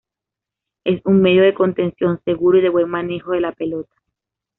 [0.83, 3.93] Es un medio de contención, seguro y de buen manejo de la pelota.